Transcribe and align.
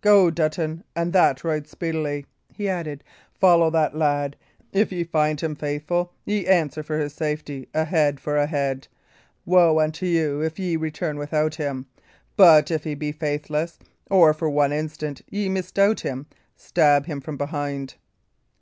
"Go, 0.00 0.30
Dutton, 0.30 0.84
and 0.94 1.12
that 1.12 1.42
right 1.42 1.66
speedily," 1.66 2.24
he 2.54 2.68
added. 2.68 3.02
"Follow 3.34 3.68
that 3.70 3.96
lad. 3.96 4.36
If 4.72 4.92
ye 4.92 5.02
find 5.02 5.40
him 5.40 5.56
faithful, 5.56 6.12
ye 6.24 6.46
answer 6.46 6.84
for 6.84 7.00
his 7.00 7.12
safety, 7.14 7.68
a 7.74 7.84
head 7.84 8.20
for 8.20 8.36
a 8.36 8.46
head. 8.46 8.86
Woe 9.44 9.80
unto 9.80 10.06
you, 10.06 10.40
if 10.40 10.56
ye 10.60 10.76
return 10.76 11.18
without 11.18 11.56
him! 11.56 11.86
But 12.36 12.70
if 12.70 12.84
he 12.84 12.94
be 12.94 13.10
faithless 13.10 13.80
or, 14.08 14.32
for 14.32 14.48
one 14.48 14.72
instant, 14.72 15.20
ye 15.28 15.48
misdoubt 15.48 16.02
him 16.02 16.26
stab 16.56 17.06
him 17.06 17.20
from 17.20 17.36
behind." 17.36 17.96